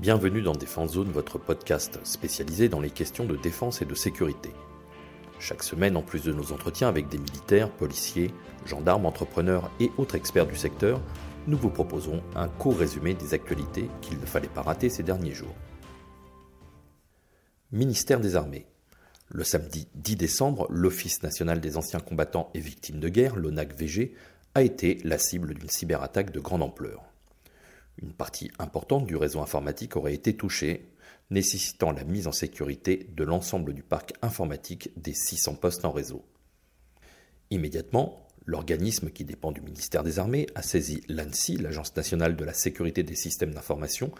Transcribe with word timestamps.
Bienvenue 0.00 0.42
dans 0.42 0.52
Défense 0.52 0.92
Zone, 0.92 1.10
votre 1.10 1.38
podcast 1.38 1.98
spécialisé 2.04 2.68
dans 2.68 2.78
les 2.78 2.88
questions 2.88 3.24
de 3.24 3.34
défense 3.34 3.82
et 3.82 3.84
de 3.84 3.96
sécurité. 3.96 4.50
Chaque 5.40 5.64
semaine, 5.64 5.96
en 5.96 6.02
plus 6.02 6.22
de 6.22 6.32
nos 6.32 6.52
entretiens 6.52 6.86
avec 6.86 7.08
des 7.08 7.18
militaires, 7.18 7.68
policiers, 7.68 8.32
gendarmes, 8.64 9.06
entrepreneurs 9.06 9.72
et 9.80 9.90
autres 9.98 10.14
experts 10.14 10.46
du 10.46 10.54
secteur, 10.54 11.02
nous 11.48 11.58
vous 11.58 11.70
proposons 11.70 12.22
un 12.36 12.46
court 12.46 12.78
résumé 12.78 13.14
des 13.14 13.34
actualités 13.34 13.90
qu'il 14.00 14.20
ne 14.20 14.24
fallait 14.24 14.46
pas 14.46 14.62
rater 14.62 14.88
ces 14.88 15.02
derniers 15.02 15.34
jours. 15.34 15.56
Ministère 17.72 18.20
des 18.20 18.36
Armées. 18.36 18.68
Le 19.30 19.42
samedi 19.42 19.88
10 19.96 20.14
décembre, 20.14 20.68
l'Office 20.70 21.24
national 21.24 21.60
des 21.60 21.76
anciens 21.76 21.98
combattants 21.98 22.50
et 22.54 22.60
victimes 22.60 23.00
de 23.00 23.08
guerre, 23.08 23.34
l'ONAC-VG, 23.34 24.14
a 24.54 24.62
été 24.62 25.00
la 25.02 25.18
cible 25.18 25.54
d'une 25.54 25.68
cyberattaque 25.68 26.30
de 26.30 26.38
grande 26.38 26.62
ampleur. 26.62 27.07
Une 28.00 28.12
partie 28.12 28.50
importante 28.58 29.06
du 29.06 29.16
réseau 29.16 29.40
informatique 29.40 29.96
aurait 29.96 30.14
été 30.14 30.36
touchée, 30.36 30.88
nécessitant 31.30 31.90
la 31.90 32.04
mise 32.04 32.26
en 32.26 32.32
sécurité 32.32 33.08
de 33.14 33.24
l'ensemble 33.24 33.74
du 33.74 33.82
parc 33.82 34.12
informatique 34.22 34.90
des 34.96 35.14
600 35.14 35.56
postes 35.56 35.84
en 35.84 35.90
réseau. 35.90 36.24
Immédiatement, 37.50 38.26
l'organisme 38.46 39.10
qui 39.10 39.24
dépend 39.24 39.52
du 39.52 39.60
ministère 39.60 40.04
des 40.04 40.18
Armées 40.18 40.46
a 40.54 40.62
saisi 40.62 41.02
l'ANSI, 41.08 41.56
l'Agence 41.56 41.96
nationale 41.96 42.36
de 42.36 42.44
la 42.44 42.54
sécurité 42.54 43.02
des 43.02 43.16
systèmes 43.16 43.52
d'information, 43.52 44.12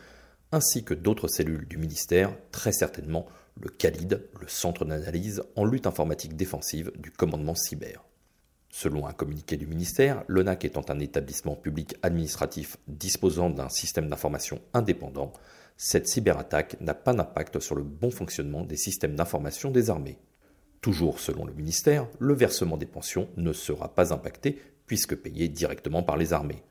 ainsi 0.51 0.83
que 0.83 0.95
d'autres 0.95 1.29
cellules 1.29 1.69
du 1.69 1.77
ministère, 1.77 2.35
très 2.51 2.73
certainement 2.73 3.27
le 3.60 3.69
CALID, 3.69 4.29
le 4.41 4.49
Centre 4.49 4.85
d'analyse 4.85 5.43
en 5.57 5.65
lutte 5.65 5.87
informatique 5.87 6.37
défensive 6.37 6.93
du 6.97 7.10
commandement 7.10 7.55
cyber. 7.55 8.05
Selon 8.71 9.07
un 9.07 9.13
communiqué 9.13 9.57
du 9.57 9.67
ministère, 9.67 10.25
l'ONAC 10.29 10.65
étant 10.65 10.85
un 10.89 11.01
établissement 11.01 11.57
public 11.57 11.97
administratif 12.03 12.77
disposant 12.87 13.51
d'un 13.51 13.69
système 13.69 14.09
d'information 14.09 14.61
indépendant, 14.75 15.33
cette 15.77 16.09
cyberattaque 16.09 16.81
n'a 16.81 16.95
pas 16.95 17.15
d'impact 17.15 17.60
sur 17.60 17.75
le 17.77 17.83
bon 17.83 18.10
fonctionnement 18.10 18.65
des 18.65 18.77
systèmes 18.77 19.15
d'information 19.15 19.71
des 19.71 19.91
armées. 19.91 20.19
Toujours 20.80 21.19
selon 21.19 21.45
le 21.45 21.55
ministère, 21.55 22.07
le 22.19 22.35
versement 22.35 22.77
des 22.77 22.87
pensions 22.87 23.29
ne 23.37 23.52
sera 23.52 23.95
pas 23.95 24.13
impacté 24.13 24.60
puisque 24.87 25.16
payé 25.16 25.49
directement 25.49 26.03
par 26.03 26.16
les 26.16 26.32
armées. 26.32 26.63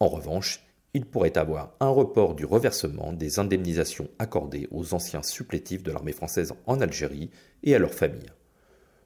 En 0.00 0.08
revanche, 0.08 0.64
il 0.94 1.06
pourrait 1.06 1.38
avoir 1.38 1.72
un 1.80 1.88
report 1.88 2.34
du 2.34 2.44
reversement 2.44 3.12
des 3.12 3.38
indemnisations 3.38 4.08
accordées 4.18 4.68
aux 4.70 4.92
anciens 4.92 5.22
supplétifs 5.22 5.82
de 5.82 5.90
l'armée 5.90 6.12
française 6.12 6.52
en 6.66 6.80
Algérie 6.80 7.30
et 7.62 7.74
à 7.74 7.78
leurs 7.78 7.94
familles. 7.94 8.32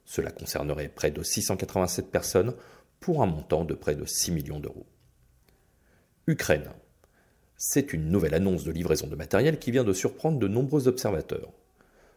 Cela 0.07 0.31
concernerait 0.31 0.87
près 0.87 1.11
de 1.11 1.21
687 1.21 2.09
personnes 2.09 2.55
pour 3.01 3.21
un 3.21 3.25
montant 3.25 3.65
de 3.65 3.75
près 3.75 3.93
de 3.93 4.05
6 4.05 4.31
millions 4.31 4.59
d'euros. 4.59 4.87
Ukraine. 6.27 6.69
C'est 7.57 7.91
une 7.91 8.09
nouvelle 8.09 8.33
annonce 8.33 8.63
de 8.63 8.71
livraison 8.71 9.07
de 9.07 9.17
matériel 9.17 9.59
qui 9.59 9.69
vient 9.69 9.83
de 9.83 9.91
surprendre 9.91 10.39
de 10.39 10.47
nombreux 10.47 10.87
observateurs. 10.87 11.51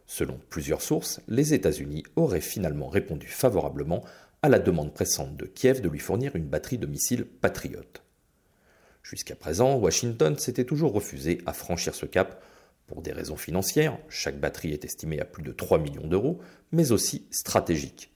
Selon 0.07 0.39
plusieurs 0.49 0.81
sources, 0.81 1.19
les 1.27 1.53
États-Unis 1.53 2.03
auraient 2.15 2.39
finalement 2.39 2.87
répondu 2.87 3.27
favorablement 3.27 4.05
à 4.41 4.47
la 4.47 4.59
demande 4.59 4.93
pressante 4.93 5.35
de 5.35 5.45
Kiev 5.45 5.81
de 5.81 5.89
lui 5.89 5.99
fournir 5.99 6.35
une 6.35 6.47
batterie 6.47 6.77
de 6.77 6.87
missiles 6.87 7.25
Patriot. 7.25 7.81
Jusqu'à 9.03 9.35
présent, 9.35 9.75
Washington 9.75 10.37
s'était 10.37 10.63
toujours 10.63 10.93
refusé 10.93 11.41
à 11.45 11.51
franchir 11.51 11.93
ce 11.93 12.05
cap 12.05 12.41
pour 12.91 13.01
des 13.01 13.13
raisons 13.13 13.37
financières, 13.37 13.97
chaque 14.09 14.41
batterie 14.41 14.73
est 14.73 14.83
estimée 14.83 15.21
à 15.21 15.25
plus 15.25 15.43
de 15.43 15.53
3 15.53 15.79
millions 15.79 16.07
d'euros, 16.07 16.41
mais 16.73 16.91
aussi 16.91 17.25
stratégiques. 17.31 18.11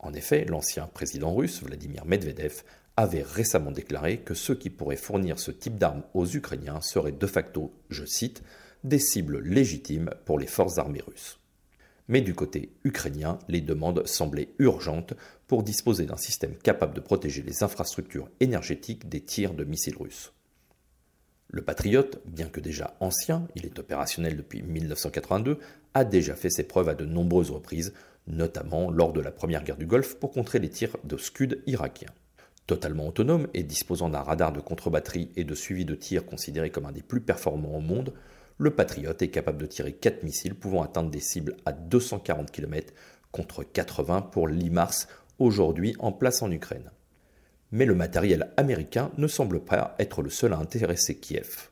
En 0.00 0.12
effet, 0.14 0.44
l'ancien 0.46 0.88
président 0.88 1.32
russe, 1.32 1.62
Vladimir 1.62 2.04
Medvedev, 2.06 2.64
avait 2.96 3.22
récemment 3.22 3.70
déclaré 3.70 4.18
que 4.18 4.34
ceux 4.34 4.56
qui 4.56 4.68
pourraient 4.68 4.96
fournir 4.96 5.38
ce 5.38 5.52
type 5.52 5.76
d'armes 5.76 6.02
aux 6.12 6.26
Ukrainiens 6.26 6.80
seraient 6.80 7.12
de 7.12 7.26
facto, 7.28 7.72
je 7.88 8.04
cite, 8.04 8.42
des 8.82 8.98
cibles 8.98 9.38
légitimes 9.38 10.10
pour 10.24 10.40
les 10.40 10.48
forces 10.48 10.78
armées 10.78 11.04
russes. 11.06 11.38
Mais 12.08 12.20
du 12.20 12.34
côté 12.34 12.72
ukrainien, 12.82 13.38
les 13.46 13.60
demandes 13.60 14.04
semblaient 14.08 14.48
urgentes 14.58 15.14
pour 15.46 15.62
disposer 15.62 16.04
d'un 16.04 16.16
système 16.16 16.56
capable 16.56 16.94
de 16.94 17.00
protéger 17.00 17.42
les 17.42 17.62
infrastructures 17.62 18.28
énergétiques 18.40 19.08
des 19.08 19.20
tirs 19.20 19.54
de 19.54 19.62
missiles 19.62 19.96
russes. 19.96 20.32
Le 21.52 21.62
Patriot, 21.62 22.06
bien 22.26 22.48
que 22.48 22.60
déjà 22.60 22.96
ancien, 23.00 23.48
il 23.56 23.66
est 23.66 23.80
opérationnel 23.80 24.36
depuis 24.36 24.62
1982, 24.62 25.58
a 25.94 26.04
déjà 26.04 26.36
fait 26.36 26.48
ses 26.48 26.62
preuves 26.62 26.88
à 26.88 26.94
de 26.94 27.04
nombreuses 27.04 27.50
reprises, 27.50 27.92
notamment 28.28 28.88
lors 28.88 29.12
de 29.12 29.20
la 29.20 29.32
première 29.32 29.64
guerre 29.64 29.76
du 29.76 29.86
Golfe 29.86 30.14
pour 30.14 30.30
contrer 30.30 30.60
les 30.60 30.68
tirs 30.68 30.96
de 31.02 31.16
Scud 31.16 31.60
irakiens. 31.66 32.12
Totalement 32.68 33.08
autonome 33.08 33.48
et 33.52 33.64
disposant 33.64 34.08
d'un 34.08 34.22
radar 34.22 34.52
de 34.52 34.60
contre-batterie 34.60 35.32
et 35.34 35.42
de 35.42 35.54
suivi 35.56 35.84
de 35.84 35.96
tir 35.96 36.24
considéré 36.24 36.70
comme 36.70 36.86
un 36.86 36.92
des 36.92 37.02
plus 37.02 37.20
performants 37.20 37.76
au 37.76 37.80
monde, 37.80 38.12
le 38.58 38.70
Patriot 38.70 39.14
est 39.18 39.28
capable 39.28 39.58
de 39.58 39.66
tirer 39.66 39.92
4 39.92 40.22
missiles 40.22 40.54
pouvant 40.54 40.84
atteindre 40.84 41.10
des 41.10 41.18
cibles 41.18 41.56
à 41.66 41.72
240 41.72 42.52
km 42.52 42.92
contre 43.32 43.64
80 43.64 44.22
pour 44.22 44.46
l'IMARS 44.46 45.08
aujourd'hui 45.40 45.96
en 45.98 46.12
place 46.12 46.42
en 46.42 46.50
Ukraine. 46.52 46.92
Mais 47.72 47.84
le 47.84 47.94
matériel 47.94 48.52
américain 48.56 49.12
ne 49.16 49.26
semble 49.26 49.60
pas 49.60 49.94
être 49.98 50.22
le 50.22 50.30
seul 50.30 50.52
à 50.52 50.58
intéresser 50.58 51.16
Kiev. 51.16 51.68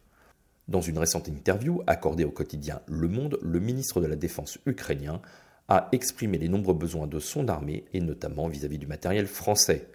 Dans 0.69 0.81
une 0.81 0.99
récente 0.99 1.29
interview 1.29 1.83
accordée 1.87 2.25
au 2.25 2.31
quotidien 2.31 2.81
Le 2.87 3.09
Monde, 3.09 3.39
le 3.43 3.59
ministre 3.59 4.01
de 4.01 4.07
la 4.07 4.17
Défense 4.17 4.59
ukrainien 4.67 5.21
a 5.69 5.89
exprimé 5.93 6.39
les 6.39 6.49
nombreux 6.49 6.75
besoins 6.75 7.07
de 7.07 7.19
son 7.19 7.49
armée 7.49 7.85
et 7.93 8.01
notamment 8.01 8.49
vis-à-vis 8.49 8.77
-vis 8.77 8.81
du 8.81 8.87
matériel 8.87 9.27
français. 9.27 9.89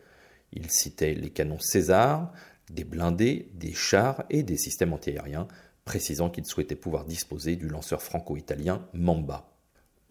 Il 0.52 0.69
citait 0.69 1.13
les 1.13 1.30
canons 1.30 1.59
César, 1.59 2.31
des 2.69 2.84
blindés, 2.84 3.50
des 3.53 3.74
chars 3.74 4.24
et 4.30 4.44
des 4.44 4.58
systèmes 4.58 4.94
antiaériens, 4.94 5.47
précisant 5.86 6.30
qu'il 6.30 6.46
souhaitait 6.46 6.75
pouvoir 6.75 7.06
disposer 7.06 7.56
du 7.56 7.68
lanceur 7.68 8.02
franco-italien 8.02 8.88
Mamba. 8.94 9.53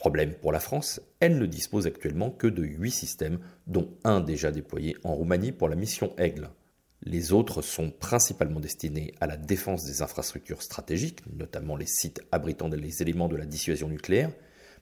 Problème 0.02 0.34
pour 0.34 0.50
la 0.50 0.58
France, 0.58 1.00
elle 1.20 1.38
ne 1.38 1.46
dispose 1.46 1.86
actuellement 1.86 2.32
que 2.32 2.48
de 2.48 2.64
8 2.64 2.90
systèmes, 2.90 3.38
dont 3.68 3.88
un 4.02 4.18
déjà 4.18 4.50
déployé 4.50 4.96
en 5.04 5.14
Roumanie 5.14 5.52
pour 5.52 5.68
la 5.68 5.76
mission 5.76 6.12
Aigle. 6.18 6.50
Les 7.04 7.32
autres 7.32 7.62
sont 7.62 7.92
principalement 7.92 8.58
destinés 8.58 9.14
à 9.20 9.28
la 9.28 9.36
défense 9.36 9.84
des 9.84 10.02
infrastructures 10.02 10.60
stratégiques, 10.60 11.20
notamment 11.32 11.76
les 11.76 11.86
sites 11.86 12.20
abritant 12.32 12.66
les 12.66 13.00
éléments 13.00 13.28
de 13.28 13.36
la 13.36 13.46
dissuasion 13.46 13.88
nucléaire, 13.88 14.32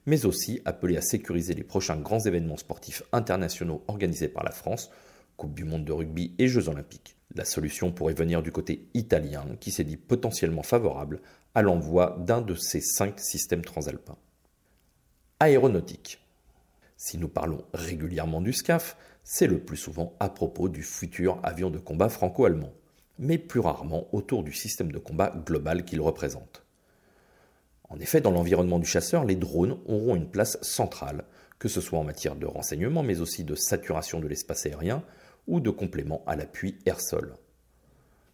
mais 0.06 0.24
aussi 0.24 0.62
appelés 0.64 0.96
à 0.96 1.02
sécuriser 1.02 1.52
les 1.52 1.64
prochains 1.64 2.00
grands 2.00 2.24
événements 2.24 2.56
sportifs 2.56 3.02
internationaux 3.12 3.84
organisés 3.88 4.28
par 4.28 4.44
la 4.44 4.52
France, 4.52 4.90
Coupe 5.36 5.52
du 5.52 5.64
Monde 5.64 5.84
de 5.84 5.92
rugby 5.92 6.34
et 6.38 6.48
Jeux 6.48 6.70
olympiques. 6.70 7.14
La 7.34 7.44
solution 7.44 7.92
pourrait 7.92 8.14
venir 8.14 8.40
du 8.40 8.52
côté 8.52 8.88
italien, 8.94 9.44
qui 9.60 9.70
s'est 9.70 9.84
dit 9.84 9.98
potentiellement 9.98 10.62
favorable 10.62 11.20
à 11.54 11.60
l'envoi 11.60 12.16
d'un 12.20 12.40
de 12.40 12.54
ces 12.54 12.80
cinq 12.80 13.20
systèmes 13.20 13.66
transalpins. 13.66 14.16
Aéronautique. 15.42 16.20
Si 16.98 17.16
nous 17.16 17.28
parlons 17.28 17.64
régulièrement 17.72 18.42
du 18.42 18.52
SCAF, 18.52 18.98
c'est 19.24 19.46
le 19.46 19.58
plus 19.58 19.78
souvent 19.78 20.14
à 20.20 20.28
propos 20.28 20.68
du 20.68 20.82
futur 20.82 21.40
avion 21.42 21.70
de 21.70 21.78
combat 21.78 22.10
franco-allemand, 22.10 22.74
mais 23.18 23.38
plus 23.38 23.60
rarement 23.60 24.06
autour 24.12 24.44
du 24.44 24.52
système 24.52 24.92
de 24.92 24.98
combat 24.98 25.32
global 25.46 25.86
qu'il 25.86 26.02
représente. 26.02 26.66
En 27.88 27.98
effet, 28.00 28.20
dans 28.20 28.32
l'environnement 28.32 28.78
du 28.78 28.84
chasseur, 28.84 29.24
les 29.24 29.34
drones 29.34 29.78
auront 29.86 30.14
une 30.14 30.30
place 30.30 30.58
centrale, 30.60 31.24
que 31.58 31.68
ce 31.68 31.80
soit 31.80 31.98
en 31.98 32.04
matière 32.04 32.36
de 32.36 32.44
renseignement, 32.44 33.02
mais 33.02 33.22
aussi 33.22 33.42
de 33.42 33.54
saturation 33.54 34.20
de 34.20 34.28
l'espace 34.28 34.66
aérien, 34.66 35.02
ou 35.46 35.60
de 35.60 35.70
complément 35.70 36.22
à 36.26 36.36
l'appui 36.36 36.76
air-sol. 36.84 37.34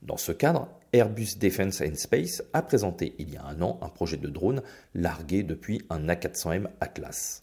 Dans 0.02 0.16
ce 0.16 0.32
cadre, 0.32 0.68
Airbus 0.92 1.38
Defence 1.38 1.80
and 1.80 1.96
Space 1.96 2.42
a 2.52 2.62
présenté 2.62 3.14
il 3.18 3.30
y 3.30 3.36
a 3.36 3.44
un 3.44 3.60
an 3.60 3.78
un 3.82 3.88
projet 3.88 4.16
de 4.16 4.28
drone 4.28 4.62
largué 4.94 5.42
depuis 5.42 5.82
un 5.90 6.06
A400M 6.06 6.68
Atlas. 6.80 7.42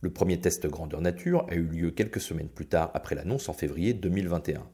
Le 0.00 0.10
premier 0.10 0.38
test 0.40 0.66
grandeur 0.66 1.00
nature 1.00 1.46
a 1.48 1.54
eu 1.54 1.62
lieu 1.62 1.90
quelques 1.90 2.20
semaines 2.20 2.48
plus 2.48 2.66
tard 2.66 2.90
après 2.94 3.14
l'annonce 3.14 3.48
en 3.48 3.52
février 3.52 3.94
2021. 3.94 4.66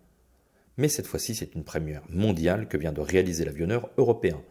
Mais 0.79 0.89
cette 0.89 1.07
fois-ci, 1.07 1.35
c'est 1.35 1.55
une 1.55 1.65
première 1.65 2.03
mondiale 2.09 2.67
que 2.67 2.77
vient 2.77 2.93
de 2.93 3.01
réaliser 3.01 3.45
l'avionneur 3.45 3.91
européen. 3.99 4.43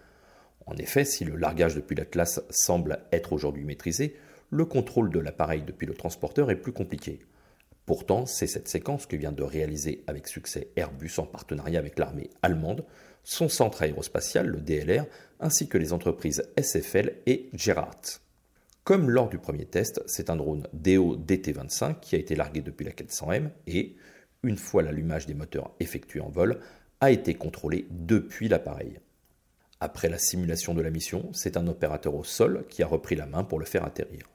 En 0.67 0.75
effet, 0.77 1.03
si 1.03 1.25
le 1.25 1.35
largage 1.35 1.75
depuis 1.75 1.95
l'Atlas 1.95 2.41
semble 2.49 2.99
être 3.11 3.33
aujourd'hui 3.33 3.65
maîtrisé, 3.65 4.15
le 4.49 4.65
contrôle 4.65 5.09
de 5.09 5.19
l'appareil 5.19 5.63
depuis 5.63 5.87
le 5.87 5.93
transporteur 5.93 6.51
est 6.51 6.55
plus 6.55 6.73
compliqué. 6.73 7.19
Pourtant, 7.91 8.25
c'est 8.25 8.47
cette 8.47 8.69
séquence 8.69 9.05
que 9.05 9.17
vient 9.17 9.33
de 9.33 9.43
réaliser 9.43 10.05
avec 10.07 10.29
succès 10.29 10.69
Airbus 10.77 11.11
en 11.17 11.25
partenariat 11.25 11.77
avec 11.77 11.99
l'armée 11.99 12.29
allemande, 12.41 12.85
son 13.25 13.49
centre 13.49 13.81
aérospatial, 13.81 14.47
le 14.47 14.61
DLR, 14.61 15.03
ainsi 15.41 15.67
que 15.67 15.77
les 15.77 15.91
entreprises 15.91 16.41
SFL 16.57 17.15
et 17.25 17.49
Gerhardt. 17.51 18.21
Comme 18.85 19.09
lors 19.09 19.27
du 19.27 19.39
premier 19.39 19.65
test, 19.65 20.01
c'est 20.05 20.29
un 20.29 20.37
drone 20.37 20.69
DO 20.71 21.17
DT-25 21.17 21.99
qui 21.99 22.15
a 22.15 22.19
été 22.19 22.33
largué 22.33 22.61
depuis 22.61 22.85
la 22.85 22.93
400M 22.93 23.49
et, 23.67 23.97
une 24.41 24.57
fois 24.57 24.83
l'allumage 24.83 25.25
des 25.25 25.33
moteurs 25.33 25.75
effectué 25.81 26.21
en 26.21 26.29
vol, 26.29 26.61
a 27.01 27.11
été 27.11 27.33
contrôlé 27.33 27.87
depuis 27.89 28.47
l'appareil. 28.47 29.01
Après 29.81 30.07
la 30.07 30.17
simulation 30.17 30.73
de 30.73 30.81
la 30.81 30.91
mission, 30.91 31.29
c'est 31.33 31.57
un 31.57 31.67
opérateur 31.67 32.15
au 32.15 32.23
sol 32.23 32.63
qui 32.69 32.83
a 32.83 32.87
repris 32.87 33.17
la 33.17 33.25
main 33.25 33.43
pour 33.43 33.59
le 33.59 33.65
faire 33.65 33.83
atterrir. 33.83 34.29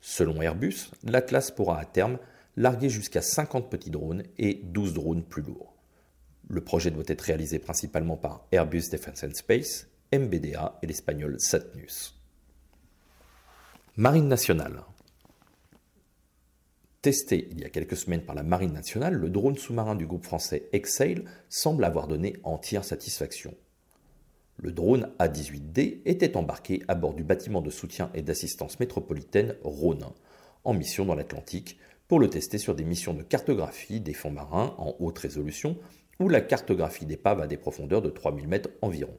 Selon 0.00 0.42
Airbus, 0.42 0.90
l'Atlas 1.04 1.52
pourra 1.52 1.78
à 1.78 1.84
terme 1.84 2.18
larguer 2.56 2.88
jusqu'à 2.88 3.22
50 3.22 3.70
petits 3.70 3.90
drones 3.90 4.24
et 4.38 4.60
12 4.64 4.94
drones 4.94 5.22
plus 5.22 5.42
lourds. 5.42 5.74
Le 6.48 6.62
projet 6.62 6.90
doit 6.90 7.04
être 7.06 7.22
réalisé 7.22 7.58
principalement 7.58 8.16
par 8.16 8.46
Airbus 8.52 8.88
Defence 8.90 9.24
and 9.24 9.34
Space 9.34 9.86
MBDA 10.12 10.78
et 10.82 10.86
l'espagnol 10.86 11.36
Satnus. 11.38 12.14
Marine 13.96 14.28
nationale. 14.28 14.82
Testé 17.00 17.48
il 17.50 17.60
y 17.60 17.64
a 17.64 17.70
quelques 17.70 17.96
semaines 17.96 18.22
par 18.22 18.34
la 18.34 18.42
Marine 18.42 18.72
nationale, 18.72 19.14
le 19.14 19.28
drone 19.28 19.56
sous-marin 19.56 19.96
du 19.96 20.06
groupe 20.06 20.24
français 20.24 20.68
Exail 20.72 21.24
semble 21.48 21.84
avoir 21.84 22.06
donné 22.06 22.36
entière 22.44 22.84
satisfaction. 22.84 23.54
Le 24.56 24.70
drone 24.70 25.10
A-18D 25.18 26.02
était 26.04 26.36
embarqué 26.36 26.82
à 26.86 26.94
bord 26.94 27.14
du 27.14 27.24
bâtiment 27.24 27.60
de 27.60 27.70
soutien 27.70 28.10
et 28.14 28.22
d'assistance 28.22 28.78
métropolitaine 28.78 29.56
Rhône, 29.64 30.04
en 30.64 30.74
mission 30.74 31.04
dans 31.04 31.14
l'Atlantique, 31.16 31.78
pour 32.12 32.20
le 32.20 32.28
tester 32.28 32.58
sur 32.58 32.74
des 32.74 32.84
missions 32.84 33.14
de 33.14 33.22
cartographie 33.22 33.98
des 33.98 34.12
fonds 34.12 34.30
marins 34.30 34.74
en 34.76 34.94
haute 34.98 35.18
résolution 35.18 35.78
ou 36.20 36.28
la 36.28 36.42
cartographie 36.42 37.06
d'épaves 37.06 37.40
à 37.40 37.46
des 37.46 37.56
profondeurs 37.56 38.02
de 38.02 38.10
3000 38.10 38.48
mètres 38.48 38.68
environ. 38.82 39.16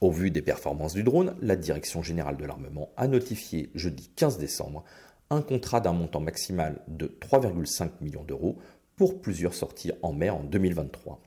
Au 0.00 0.10
vu 0.10 0.30
des 0.30 0.40
performances 0.40 0.94
du 0.94 1.02
drone, 1.02 1.36
la 1.42 1.56
Direction 1.56 2.02
générale 2.02 2.38
de 2.38 2.46
l'armement 2.46 2.88
a 2.96 3.06
notifié 3.08 3.68
jeudi 3.74 4.08
15 4.16 4.38
décembre 4.38 4.84
un 5.28 5.42
contrat 5.42 5.82
d'un 5.82 5.92
montant 5.92 6.20
maximal 6.20 6.80
de 6.88 7.08
3,5 7.20 7.90
millions 8.00 8.24
d'euros 8.24 8.56
pour 8.96 9.20
plusieurs 9.20 9.52
sorties 9.52 9.92
en 10.00 10.14
mer 10.14 10.36
en 10.36 10.44
2023. 10.44 11.20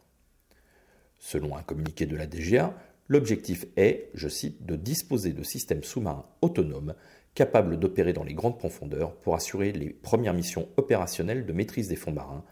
Selon 1.20 1.56
un 1.56 1.62
communiqué 1.62 2.08
de 2.08 2.16
la 2.16 2.26
DGA, 2.26 2.74
l'objectif 3.08 3.68
est, 3.78 4.10
je 4.16 4.30
cite, 4.30 4.66
de 4.66 4.78
disposer 4.78 5.32
de 5.32 5.44
systèmes 5.44 5.84
sous-marins 5.84 6.26
autonomes 6.42 6.96
capables 7.36 7.80
d'opérer 7.80 8.14
dans 8.14 8.24
les 8.24 8.34
grandes 8.34 8.58
profondeurs 8.58 9.16
pour 9.16 9.36
assurer 9.36 9.72
les 9.72 9.90
premières 9.90 10.34
missions 10.34 10.68
opérationnelles 10.78 11.46
de 11.46 11.54
maîtrise 11.54 11.88
des 11.88 11.96
fonds 11.96 12.12
marins 12.12 12.44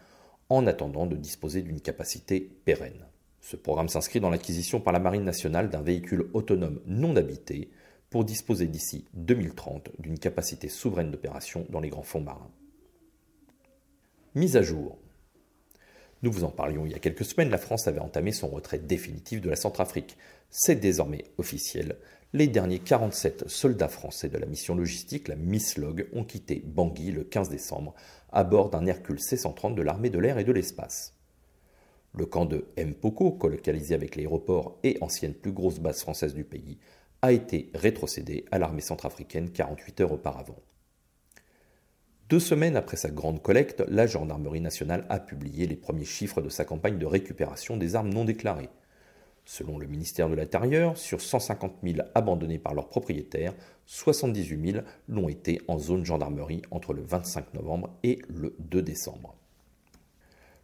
en 0.48 0.66
attendant 0.66 1.06
de 1.06 1.16
disposer 1.16 1.62
d'une 1.62 1.80
capacité 1.80 2.40
pérenne. 2.64 3.06
Ce 3.40 3.56
programme 3.56 3.88
s'inscrit 3.88 4.20
dans 4.20 4.30
l'acquisition 4.30 4.80
par 4.80 4.92
la 4.92 5.00
Marine 5.00 5.24
nationale 5.24 5.68
d'un 5.68 5.82
véhicule 5.82 6.28
autonome 6.32 6.80
non 6.86 7.16
habité 7.16 7.70
pour 8.10 8.24
disposer 8.24 8.66
d'ici 8.66 9.06
2030 9.14 9.90
d'une 9.98 10.18
capacité 10.18 10.68
souveraine 10.68 11.10
d'opération 11.10 11.66
dans 11.70 11.80
les 11.80 11.88
grands 11.88 12.02
fonds 12.02 12.20
marins. 12.20 12.50
Mise 14.34 14.56
à 14.56 14.62
jour. 14.62 14.98
Nous 16.22 16.30
vous 16.30 16.44
en 16.44 16.50
parlions 16.50 16.86
il 16.86 16.92
y 16.92 16.94
a 16.94 17.00
quelques 17.00 17.24
semaines, 17.24 17.50
la 17.50 17.58
France 17.58 17.88
avait 17.88 17.98
entamé 17.98 18.30
son 18.30 18.48
retrait 18.48 18.78
définitif 18.78 19.40
de 19.40 19.50
la 19.50 19.56
Centrafrique. 19.56 20.16
C'est 20.50 20.76
désormais 20.76 21.24
officiel. 21.38 21.96
Les 22.34 22.46
derniers 22.46 22.78
47 22.78 23.46
soldats 23.46 23.88
français 23.88 24.30
de 24.30 24.38
la 24.38 24.46
mission 24.46 24.74
logistique, 24.74 25.28
la 25.28 25.36
MISLOG, 25.36 26.08
ont 26.14 26.24
quitté 26.24 26.62
Bangui 26.64 27.12
le 27.12 27.24
15 27.24 27.50
décembre 27.50 27.94
à 28.32 28.42
bord 28.42 28.70
d'un 28.70 28.86
Hercule 28.86 29.20
C-130 29.20 29.74
de 29.74 29.82
l'armée 29.82 30.08
de 30.08 30.18
l'air 30.18 30.38
et 30.38 30.44
de 30.44 30.52
l'espace. 30.52 31.14
Le 32.14 32.24
camp 32.24 32.46
de 32.46 32.64
Mpoko, 32.78 33.32
colocalisé 33.32 33.94
avec 33.94 34.16
l'aéroport 34.16 34.78
et 34.82 34.96
ancienne 35.02 35.34
plus 35.34 35.52
grosse 35.52 35.78
base 35.78 36.00
française 36.00 36.32
du 36.32 36.44
pays, 36.44 36.78
a 37.20 37.32
été 37.32 37.70
rétrocédé 37.74 38.46
à 38.50 38.58
l'armée 38.58 38.80
centrafricaine 38.80 39.50
48 39.50 40.00
heures 40.00 40.12
auparavant. 40.12 40.62
Deux 42.30 42.40
semaines 42.40 42.76
après 42.76 42.96
sa 42.96 43.10
grande 43.10 43.42
collecte, 43.42 43.84
la 43.88 44.06
Gendarmerie 44.06 44.62
nationale 44.62 45.04
a 45.10 45.20
publié 45.20 45.66
les 45.66 45.76
premiers 45.76 46.06
chiffres 46.06 46.40
de 46.40 46.48
sa 46.48 46.64
campagne 46.64 46.96
de 46.96 47.04
récupération 47.04 47.76
des 47.76 47.94
armes 47.94 48.08
non 48.08 48.24
déclarées. 48.24 48.70
Selon 49.44 49.78
le 49.78 49.86
ministère 49.86 50.28
de 50.28 50.34
l'Intérieur, 50.34 50.96
sur 50.96 51.20
150 51.20 51.74
000 51.82 51.98
abandonnés 52.14 52.58
par 52.58 52.74
leurs 52.74 52.88
propriétaires, 52.88 53.54
78 53.86 54.72
000 54.72 54.84
l'ont 55.08 55.28
été 55.28 55.60
en 55.68 55.78
zone 55.78 56.04
gendarmerie 56.04 56.62
entre 56.70 56.94
le 56.94 57.02
25 57.02 57.54
novembre 57.54 57.90
et 58.02 58.20
le 58.28 58.54
2 58.60 58.82
décembre. 58.82 59.34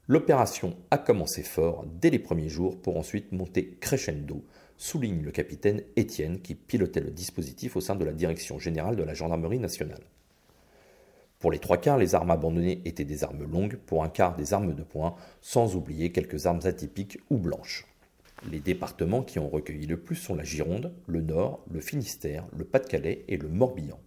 L'opération 0.06 0.76
a 0.90 0.96
commencé 0.96 1.42
fort 1.42 1.84
dès 2.00 2.08
les 2.08 2.18
premiers 2.18 2.48
jours 2.48 2.80
pour 2.80 2.96
ensuite 2.96 3.32
monter 3.32 3.76
crescendo, 3.80 4.42
souligne 4.78 5.22
le 5.22 5.32
capitaine 5.32 5.82
Étienne 5.96 6.40
qui 6.40 6.54
pilotait 6.54 7.00
le 7.00 7.10
dispositif 7.10 7.76
au 7.76 7.80
sein 7.80 7.96
de 7.96 8.04
la 8.04 8.12
Direction 8.12 8.58
générale 8.58 8.96
de 8.96 9.02
la 9.02 9.12
Gendarmerie 9.12 9.58
nationale. 9.58 10.04
Pour 11.40 11.50
les 11.52 11.58
trois 11.58 11.76
quarts, 11.76 11.98
les 11.98 12.14
armes 12.14 12.30
abandonnées 12.30 12.80
étaient 12.84 13.04
des 13.04 13.22
armes 13.22 13.44
longues, 13.44 13.76
pour 13.76 14.02
un 14.02 14.08
quart 14.08 14.34
des 14.34 14.54
armes 14.54 14.74
de 14.74 14.82
poing, 14.82 15.14
sans 15.40 15.76
oublier 15.76 16.10
quelques 16.10 16.46
armes 16.46 16.60
atypiques 16.64 17.18
ou 17.28 17.36
blanches. 17.36 17.86
Les 18.46 18.60
départements 18.60 19.24
qui 19.24 19.38
ont 19.38 19.48
recueilli 19.48 19.86
le 19.86 20.00
plus 20.00 20.14
sont 20.14 20.36
la 20.36 20.44
Gironde, 20.44 20.94
le 21.06 21.20
Nord, 21.20 21.64
le 21.70 21.80
Finistère, 21.80 22.46
le 22.56 22.64
Pas-de-Calais 22.64 23.24
et 23.26 23.36
le 23.36 23.48
Morbihan. 23.48 23.98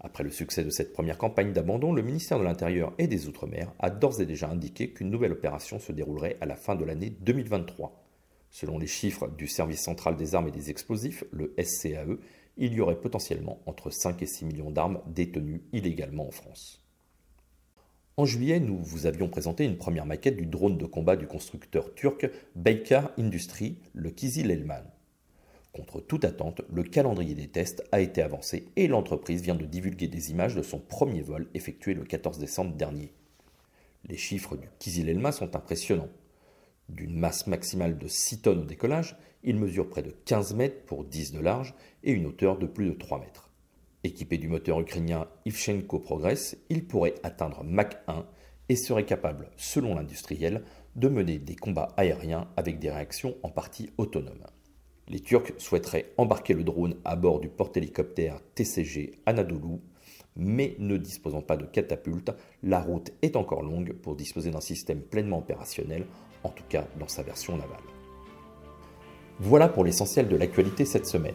Après 0.00 0.24
le 0.24 0.30
succès 0.30 0.64
de 0.64 0.70
cette 0.70 0.92
première 0.92 1.18
campagne 1.18 1.52
d'abandon, 1.52 1.92
le 1.92 2.02
ministère 2.02 2.38
de 2.38 2.44
l'Intérieur 2.44 2.92
et 2.98 3.06
des 3.06 3.26
Outre-mer 3.26 3.72
a 3.78 3.90
d'ores 3.90 4.20
et 4.20 4.26
déjà 4.26 4.48
indiqué 4.48 4.90
qu'une 4.90 5.10
nouvelle 5.10 5.32
opération 5.32 5.78
se 5.78 5.92
déroulerait 5.92 6.38
à 6.40 6.46
la 6.46 6.56
fin 6.56 6.74
de 6.74 6.84
l'année 6.84 7.10
2023. 7.10 8.02
Selon 8.50 8.78
les 8.78 8.86
chiffres 8.86 9.28
du 9.28 9.46
Service 9.46 9.82
central 9.82 10.16
des 10.16 10.34
armes 10.34 10.48
et 10.48 10.52
des 10.52 10.70
explosifs, 10.70 11.24
le 11.30 11.54
SCAE, 11.62 12.18
il 12.56 12.72
y 12.72 12.80
aurait 12.80 13.00
potentiellement 13.00 13.60
entre 13.66 13.90
5 13.90 14.22
et 14.22 14.26
6 14.26 14.46
millions 14.46 14.70
d'armes 14.70 15.00
détenues 15.06 15.62
illégalement 15.72 16.28
en 16.28 16.30
France. 16.30 16.83
En 18.16 18.26
juillet, 18.26 18.60
nous 18.60 18.78
vous 18.78 19.06
avions 19.06 19.28
présenté 19.28 19.64
une 19.64 19.76
première 19.76 20.06
maquette 20.06 20.36
du 20.36 20.46
drone 20.46 20.78
de 20.78 20.86
combat 20.86 21.16
du 21.16 21.26
constructeur 21.26 21.92
turc 21.94 22.30
Baykar 22.54 23.10
Industry, 23.18 23.76
le 23.92 24.10
Kizil 24.10 24.52
Elman. 24.52 24.84
Contre 25.72 26.00
toute 26.00 26.24
attente, 26.24 26.62
le 26.72 26.84
calendrier 26.84 27.34
des 27.34 27.48
tests 27.48 27.82
a 27.90 28.00
été 28.00 28.22
avancé 28.22 28.68
et 28.76 28.86
l'entreprise 28.86 29.42
vient 29.42 29.56
de 29.56 29.64
divulguer 29.64 30.06
des 30.06 30.30
images 30.30 30.54
de 30.54 30.62
son 30.62 30.78
premier 30.78 31.22
vol 31.22 31.48
effectué 31.54 31.92
le 31.92 32.04
14 32.04 32.38
décembre 32.38 32.76
dernier. 32.76 33.12
Les 34.04 34.16
chiffres 34.16 34.56
du 34.56 34.68
Kizil 34.78 35.08
Elma 35.08 35.32
sont 35.32 35.56
impressionnants. 35.56 36.10
D'une 36.88 37.18
masse 37.18 37.48
maximale 37.48 37.98
de 37.98 38.06
6 38.06 38.42
tonnes 38.42 38.60
au 38.60 38.64
décollage, 38.64 39.16
il 39.42 39.56
mesure 39.56 39.88
près 39.88 40.02
de 40.02 40.14
15 40.24 40.54
mètres 40.54 40.84
pour 40.86 41.02
10 41.02 41.32
de 41.32 41.40
large 41.40 41.74
et 42.04 42.12
une 42.12 42.26
hauteur 42.26 42.58
de 42.58 42.66
plus 42.66 42.90
de 42.90 42.94
3 42.94 43.18
mètres. 43.18 43.43
Équipé 44.04 44.36
du 44.36 44.48
moteur 44.48 44.78
ukrainien 44.80 45.26
Ivchenko 45.46 45.98
Progress, 45.98 46.58
il 46.68 46.86
pourrait 46.86 47.14
atteindre 47.22 47.64
Mach 47.64 47.96
1 48.06 48.26
et 48.68 48.76
serait 48.76 49.06
capable, 49.06 49.50
selon 49.56 49.94
l'industriel, 49.94 50.62
de 50.94 51.08
mener 51.08 51.38
des 51.38 51.56
combats 51.56 51.94
aériens 51.96 52.46
avec 52.58 52.78
des 52.78 52.90
réactions 52.90 53.34
en 53.42 53.48
partie 53.48 53.88
autonomes. 53.96 54.44
Les 55.08 55.20
Turcs 55.20 55.54
souhaiteraient 55.56 56.12
embarquer 56.18 56.52
le 56.52 56.64
drone 56.64 56.96
à 57.06 57.16
bord 57.16 57.40
du 57.40 57.48
porte-hélicoptère 57.48 58.40
TCG 58.54 59.12
Anadolu, 59.24 59.80
mais 60.36 60.76
ne 60.78 60.98
disposant 60.98 61.42
pas 61.42 61.56
de 61.56 61.64
catapulte, 61.64 62.30
la 62.62 62.82
route 62.82 63.10
est 63.22 63.36
encore 63.36 63.62
longue 63.62 63.94
pour 63.94 64.16
disposer 64.16 64.50
d'un 64.50 64.60
système 64.60 65.00
pleinement 65.00 65.38
opérationnel 65.38 66.04
en 66.42 66.50
tout 66.50 66.64
cas 66.68 66.86
dans 67.00 67.08
sa 67.08 67.22
version 67.22 67.56
navale. 67.56 67.78
Voilà 69.40 69.68
pour 69.68 69.82
l'essentiel 69.82 70.28
de 70.28 70.36
l'actualité 70.36 70.84
cette 70.84 71.06
semaine. 71.06 71.34